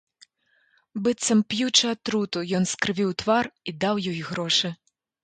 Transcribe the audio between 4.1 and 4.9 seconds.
ёй грошы.